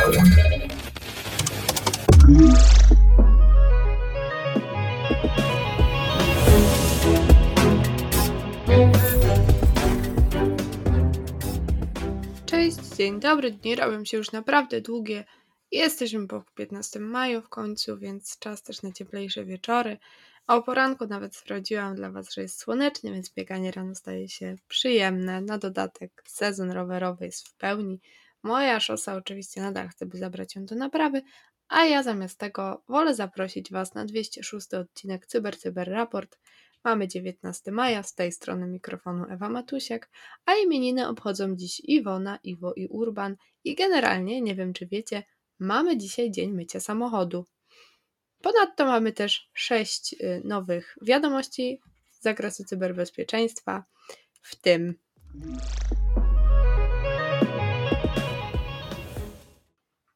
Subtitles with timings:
[0.00, 0.16] Cześć,
[12.96, 15.24] dzień dobry, dni robią się już naprawdę długie.
[15.70, 19.98] Jesteśmy po 15 maju w końcu, więc czas też na cieplejsze wieczory.
[20.46, 24.56] A o poranku nawet sprawdziłam dla Was, że jest słonecznie, więc bieganie rano staje się
[24.68, 25.40] przyjemne.
[25.40, 28.00] Na dodatek sezon rowerowy jest w pełni.
[28.42, 31.22] Moja szosa oczywiście nadal chce, by zabrać ją do naprawy,
[31.68, 36.38] a ja zamiast tego wolę zaprosić Was na 206 odcinek Cyber Cyber Raport.
[36.84, 40.10] Mamy 19 maja, z tej strony mikrofonu Ewa Matusiak,
[40.46, 45.22] a imieniny obchodzą dziś Iwona, Iwo i Urban i generalnie, nie wiem czy wiecie,
[45.58, 47.46] mamy dzisiaj dzień mycia samochodu.
[48.42, 53.84] Ponadto mamy też 6 y, nowych wiadomości z zakresu cyberbezpieczeństwa,
[54.42, 54.94] w tym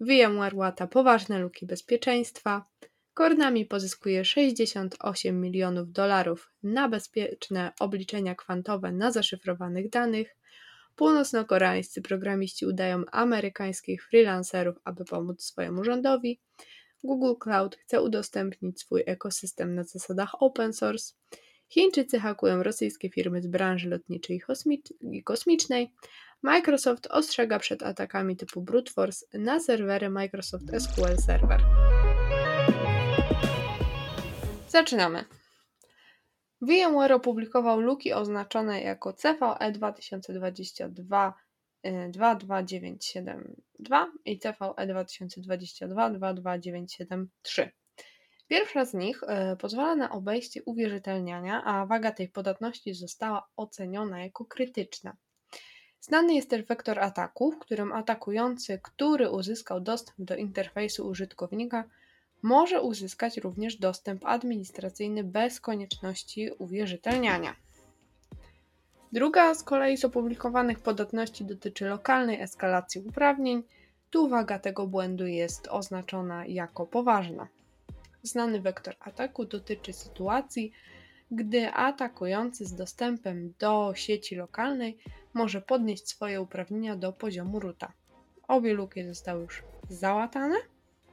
[0.00, 2.64] VMware łata poważne luki bezpieczeństwa,
[3.18, 10.36] Kornami pozyskuje 68 milionów dolarów na bezpieczne obliczenia kwantowe na zaszyfrowanych danych.
[10.96, 16.40] Północno-koreańscy programiści udają amerykańskich freelancerów, aby pomóc swojemu rządowi.
[17.04, 21.14] Google Cloud chce udostępnić swój ekosystem na zasadach open source.
[21.68, 24.40] Chińczycy hakują rosyjskie firmy z branży lotniczej
[25.12, 25.92] i kosmicznej.
[26.42, 31.60] Microsoft ostrzega przed atakami typu brute force na serwery Microsoft SQL Server.
[34.68, 35.24] Zaczynamy.
[36.60, 41.34] VMware opublikował luki oznaczone jako CVE 2022
[42.10, 47.70] 22972 i CVE 2022 22973.
[48.48, 54.44] Pierwsza z nich e, pozwala na obejście uwierzytelniania, a waga tej podatności została oceniona jako
[54.44, 55.16] krytyczna.
[56.00, 61.84] Znany jest też wektor ataku, w którym atakujący, który uzyskał dostęp do interfejsu użytkownika,
[62.42, 67.56] może uzyskać również dostęp administracyjny bez konieczności uwierzytelniania.
[69.12, 73.62] Druga z kolei z opublikowanych podatności dotyczy lokalnej eskalacji uprawnień.
[74.10, 77.48] Tu waga tego błędu jest oznaczona jako poważna.
[78.22, 80.72] Znany wektor ataku dotyczy sytuacji,
[81.30, 84.98] gdy atakujący z dostępem do sieci lokalnej
[85.34, 87.92] może podnieść swoje uprawnienia do poziomu ruta.
[88.48, 90.56] Obie luki zostały już załatane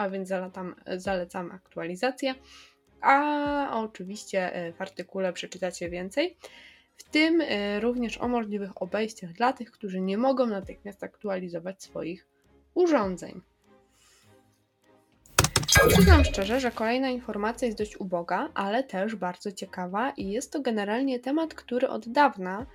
[0.00, 2.34] a więc zalecam, zalecam aktualizację.
[3.00, 6.36] A oczywiście e, w artykule przeczytacie więcej,
[6.96, 12.26] w tym e, również o możliwych obejściach dla tych, którzy nie mogą natychmiast aktualizować swoich
[12.74, 13.40] urządzeń.
[15.88, 20.60] Przyznam szczerze, że kolejna informacja jest dość uboga, ale też bardzo ciekawa i jest to
[20.60, 22.66] generalnie temat, który od dawna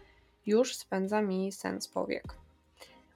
[0.46, 2.46] już spędza mi sens powiek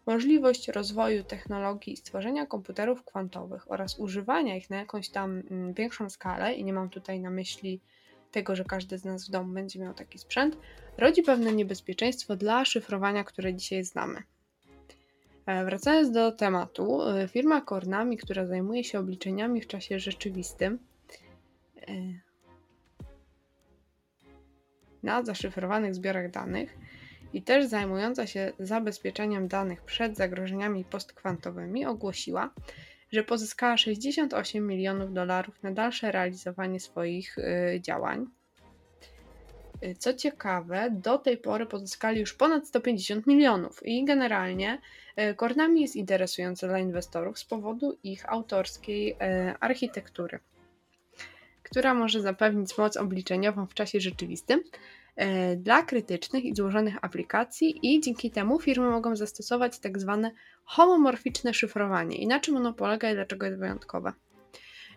[0.09, 6.53] możliwość rozwoju technologii stworzenia komputerów kwantowych oraz używania ich na jakąś tam mm, większą skalę,
[6.53, 7.79] i nie mam tutaj na myśli
[8.31, 10.57] tego, że każdy z nas w domu będzie miał taki sprzęt,
[10.97, 14.23] rodzi pewne niebezpieczeństwo dla szyfrowania, które dzisiaj znamy.
[15.49, 20.79] E, wracając do tematu, e, firma Kornami, która zajmuje się obliczeniami w czasie rzeczywistym,
[21.87, 21.91] e,
[25.03, 26.77] na zaszyfrowanych zbiorach danych,
[27.33, 32.53] i też zajmująca się zabezpieczeniem danych przed zagrożeniami postkwantowymi ogłosiła,
[33.11, 37.35] że pozyskała 68 milionów dolarów na dalsze realizowanie swoich
[37.79, 38.25] działań.
[39.99, 44.81] Co ciekawe, do tej pory pozyskali już ponad 150 milionów i generalnie
[45.19, 49.15] y, Kornami jest interesujące dla inwestorów z powodu ich autorskiej
[49.59, 50.39] architektury,
[51.63, 54.61] która może zapewnić moc obliczeniową w czasie rzeczywistym,
[55.19, 60.31] E, dla krytycznych i złożonych aplikacji i dzięki temu firmy mogą zastosować tak zwane
[60.63, 62.17] homomorficzne szyfrowanie.
[62.17, 64.13] I na czym ono polega i dlaczego jest wyjątkowe?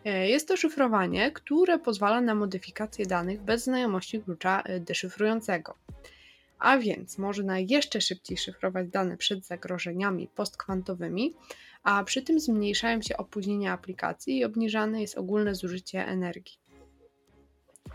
[0.04, 5.74] E, jest to szyfrowanie, które pozwala na modyfikację danych bez znajomości klucza e, deszyfrującego.
[6.62, 11.34] A więc można jeszcze szybciej szyfrować dane przed zagrożeniami postkwantowymi,
[11.82, 16.58] a przy tym zmniejszają się opóźnienia aplikacji i obniżane jest ogólne zużycie energii.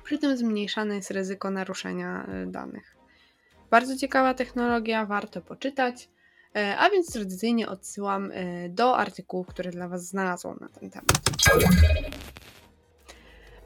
[0.04, 2.98] Przy tym zmniejszane jest ryzyko naruszenia e, danych.
[3.70, 6.10] Bardzo ciekawa technologia, warto poczytać.
[6.56, 11.22] E, a więc tradycyjnie odsyłam e, do artykułów, które dla Was znalazłam na ten temat.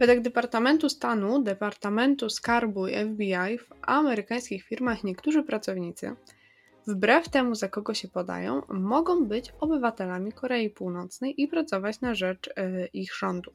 [0.01, 6.15] Według Departamentu Stanu, Departamentu Skarbu i FBI w amerykańskich firmach niektórzy pracownicy,
[6.87, 12.49] wbrew temu za kogo się podają, mogą być obywatelami Korei Północnej i pracować na rzecz
[12.93, 13.51] ich rządu.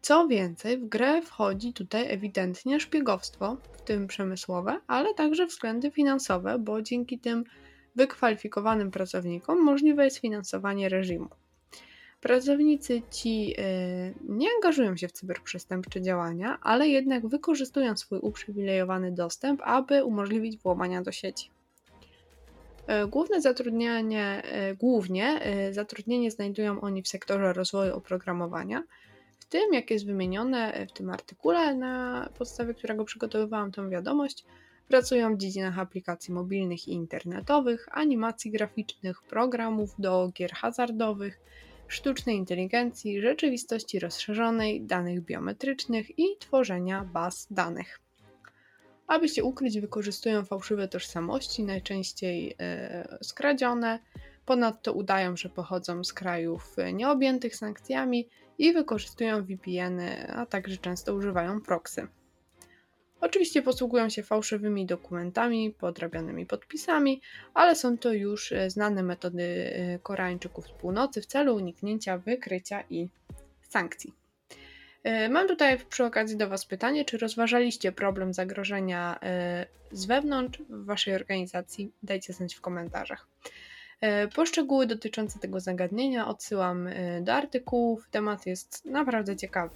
[0.00, 6.58] Co więcej, w grę wchodzi tutaj ewidentnie szpiegowstwo, w tym przemysłowe, ale także względy finansowe,
[6.58, 7.44] bo dzięki tym
[7.96, 11.28] wykwalifikowanym pracownikom możliwe jest finansowanie reżimu.
[12.20, 19.60] Pracownicy ci y, nie angażują się w cyberprzestępcze działania, ale jednak wykorzystują swój uprzywilejowany dostęp,
[19.64, 21.50] aby umożliwić włamania do sieci.
[23.04, 25.40] Y, główne zatrudnienie, y, głównie
[25.70, 28.82] zatrudnienie znajdują oni w sektorze rozwoju oprogramowania,
[29.38, 34.44] w tym, jak jest wymienione w tym artykule, na podstawie którego przygotowywałam tę wiadomość,
[34.88, 41.40] pracują w dziedzinach aplikacji mobilnych i internetowych, animacji graficznych, programów do gier hazardowych,
[41.90, 48.00] sztucznej inteligencji, rzeczywistości rozszerzonej, danych biometrycznych i tworzenia baz danych.
[49.06, 53.98] Aby się ukryć, wykorzystują fałszywe tożsamości, najczęściej e, skradzione.
[54.46, 58.28] Ponadto udają, że pochodzą z krajów nieobjętych sankcjami
[58.58, 62.06] i wykorzystują VPN-y, a także często używają proxy.
[63.20, 67.20] Oczywiście posługują się fałszywymi dokumentami, podrabianymi podpisami,
[67.54, 72.84] ale są to już e, znane metody e, Koreańczyków z północy w celu uniknięcia wykrycia
[72.90, 73.08] i
[73.68, 74.14] sankcji.
[75.02, 79.20] E, mam tutaj przy okazji do Was pytanie, czy rozważaliście problem zagrożenia
[79.92, 81.92] z wewnątrz w Waszej organizacji?
[82.02, 83.26] Dajcie znać w komentarzach.
[84.34, 86.88] Poszczegóły dotyczące tego zagadnienia odsyłam
[87.20, 88.08] do artykułów.
[88.10, 89.70] Temat jest naprawdę ciekawy.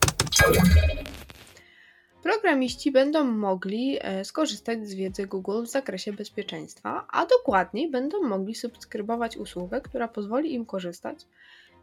[2.25, 8.55] Programiści będą mogli e, skorzystać z wiedzy Google w zakresie bezpieczeństwa, a dokładniej będą mogli
[8.55, 11.27] subskrybować usługę, która pozwoli im korzystać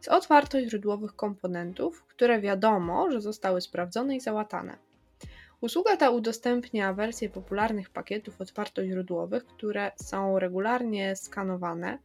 [0.00, 4.76] z otwartoźródłowych komponentów, które wiadomo, że zostały sprawdzone i załatane.
[5.60, 11.98] Usługa ta udostępnia wersje popularnych pakietów otwartoźródłowych, które są regularnie skanowane.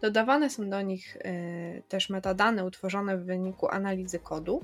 [0.00, 4.60] Dodawane są do nich y, też metadane utworzone w wyniku analizy kodu,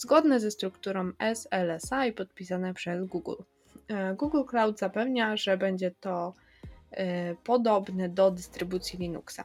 [0.00, 3.42] zgodne ze strukturą SLSA i podpisane przez Google.
[3.88, 6.34] E, Google Cloud zapewnia, że będzie to
[6.90, 9.44] e, podobne do dystrybucji Linuxa.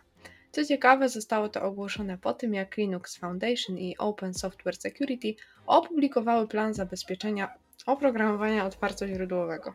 [0.52, 5.36] Co ciekawe, zostało to ogłoszone po tym, jak Linux Foundation i Open Software Security
[5.66, 7.54] opublikowały plan zabezpieczenia
[7.86, 9.74] oprogramowania otwartoźródłowego.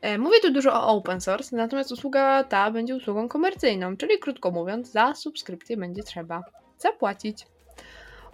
[0.00, 4.50] E, mówię tu dużo o open source, natomiast usługa ta będzie usługą komercyjną, czyli krótko
[4.50, 6.42] mówiąc, za subskrypcję będzie trzeba
[6.78, 7.46] zapłacić.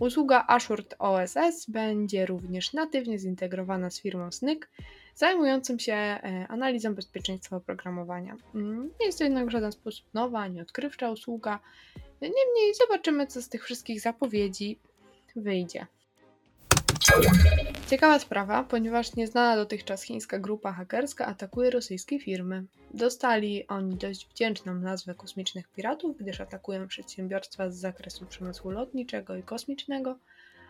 [0.03, 4.71] Usługa Assured OSS będzie również natywnie zintegrowana z firmą SNYK,
[5.15, 8.37] zajmującą się e, analizą bezpieczeństwa oprogramowania.
[8.55, 11.59] Mm, nie jest to jednak w żaden sposób nowa ani odkrywcza usługa.
[12.21, 14.79] Niemniej zobaczymy, co z tych wszystkich zapowiedzi
[15.37, 15.87] wyjdzie.
[17.93, 22.65] Ciekawa sprawa, ponieważ nieznana dotychczas chińska grupa hakerska atakuje rosyjskie firmy.
[22.95, 29.43] Dostali oni dość wdzięczną nazwę kosmicznych piratów, gdyż atakują przedsiębiorstwa z zakresu przemysłu lotniczego i
[29.43, 30.19] kosmicznego,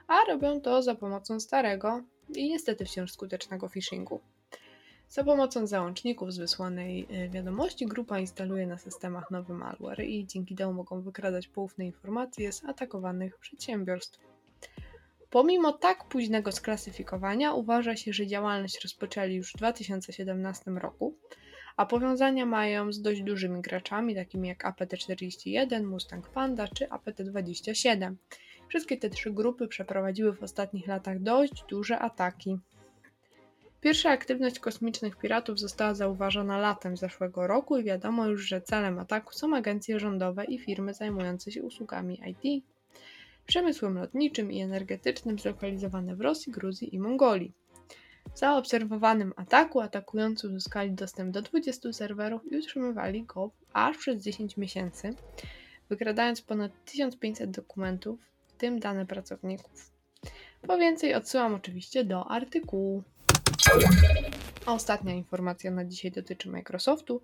[0.06, 2.02] a robią to za pomocą starego
[2.34, 4.20] i niestety wciąż skutecznego phishingu.
[5.08, 10.54] Za pomocą załączników z wysłanej y, wiadomości grupa instaluje na systemach nowy malware i dzięki
[10.54, 14.32] temu mogą wykradać poufne informacje z atakowanych przedsiębiorstw.
[15.32, 21.16] Pomimo tak późnego sklasyfikowania uważa się, że działalność rozpoczęli już w 2017 roku,
[21.76, 28.14] a powiązania mają z dość dużymi graczami, takimi jak APT-41, Mustang Panda czy APT-27.
[28.68, 32.58] Wszystkie te trzy grupy przeprowadziły w ostatnich latach dość duże ataki.
[33.80, 39.32] Pierwsza aktywność kosmicznych piratów została zauważona latem zeszłego roku i wiadomo już, że celem ataku
[39.32, 42.64] są agencje rządowe i firmy zajmujące się usługami IT
[43.46, 47.52] przemysłem lotniczym i energetycznym zlokalizowane w Rosji, Gruzji i Mongolii.
[48.34, 54.56] W zaobserwowanym ataku atakujący uzyskali dostęp do 20 serwerów i utrzymywali go aż przez 10
[54.56, 55.14] miesięcy,
[55.88, 59.90] wykradając ponad 1500 dokumentów, w tym dane pracowników.
[60.66, 63.02] Po więcej odsyłam oczywiście do artykułu.
[64.66, 67.22] Ostatnia informacja na dzisiaj dotyczy Microsoftu,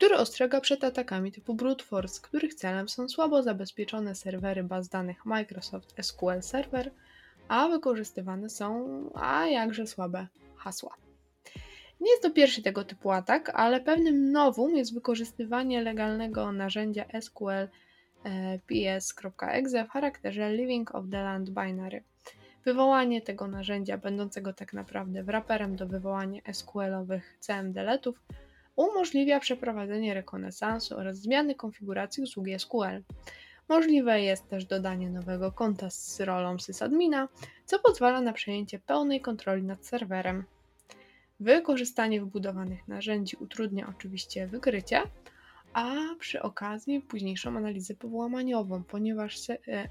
[0.00, 5.26] który ostrzega przed atakami typu brute force, których celem są słabo zabezpieczone serwery baz danych
[5.26, 6.90] Microsoft SQL Server,
[7.48, 10.26] a wykorzystywane są a jakże słabe
[10.56, 10.96] hasła.
[12.00, 17.50] Nie jest to pierwszy tego typu atak, ale pewnym nowum jest wykorzystywanie legalnego narzędzia SQL
[17.50, 17.68] e,
[18.66, 22.02] ps.exe w charakterze Living of the Land Binary.
[22.64, 28.20] Wywołanie tego narzędzia, będącego tak naprawdę wraperem do wywołania SQL-owych CMDLetów,
[28.80, 33.02] umożliwia przeprowadzenie rekonesansu oraz zmiany konfiguracji usługi SQL.
[33.68, 37.28] Możliwe jest też dodanie nowego konta z rolą sysadmina,
[37.64, 40.44] co pozwala na przejęcie pełnej kontroli nad serwerem.
[41.40, 45.02] Wykorzystanie wbudowanych narzędzi utrudnia oczywiście wykrycie,
[45.72, 49.38] a przy okazji późniejszą analizę powłamaniową, ponieważ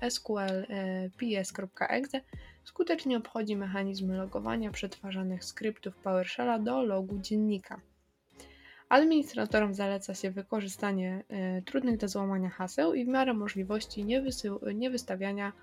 [0.09, 2.21] SQL e, ps.exe
[2.63, 7.81] skutecznie obchodzi mechanizmy logowania przetwarzanych skryptów PowerShella do logu dziennika.
[8.89, 11.23] Administratorom zaleca się wykorzystanie
[11.59, 15.53] y, trudnych do złamania haseł i w miarę możliwości nie, wysył- nie wystawiania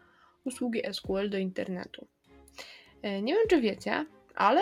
[0.45, 2.07] usługi SQL do internetu.
[3.05, 4.61] Y, nie wiem, czy wiecie, ale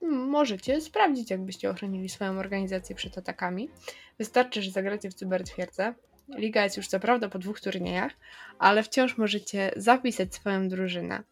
[0.00, 3.70] możecie sprawdzić, jakbyście ochronili swoją organizację przed atakami.
[4.18, 5.94] Wystarczy, że zagracie w cybertwierdzę.
[6.36, 8.12] Liga jest już co prawda po dwóch turniejach,
[8.58, 11.22] ale wciąż możecie zapisać swoją drużynę.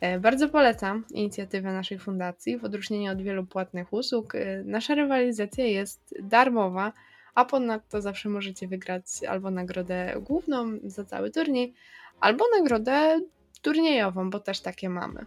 [0.00, 2.58] E, bardzo polecam inicjatywę naszej fundacji.
[2.58, 6.92] W odróżnieniu od wielu płatnych usług, e, nasza rywalizacja jest darmowa,
[7.34, 11.74] a ponadto zawsze możecie wygrać albo nagrodę główną za cały turniej,
[12.20, 13.20] albo nagrodę
[13.62, 15.26] turniejową, bo też takie mamy.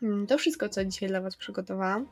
[0.00, 2.06] Hmm, to wszystko, co dzisiaj dla Was przygotowałam.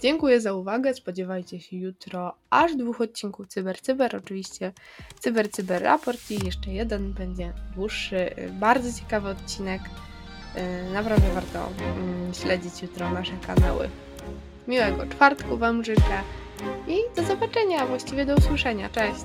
[0.00, 0.94] Dziękuję za uwagę.
[0.94, 4.16] Spodziewajcie się jutro aż dwóch odcinków Cyber Cyber.
[4.16, 4.72] Oczywiście
[5.20, 9.82] Cyber Cyber Raport i jeszcze jeden będzie dłuższy, bardzo ciekawy odcinek.
[10.56, 13.88] Y, naprawdę warto mm, śledzić jutro nasze kanały.
[14.68, 16.22] Miłego czwartku Wam życzę
[16.88, 18.88] i do zobaczenia, właściwie do usłyszenia.
[18.88, 19.24] Cześć!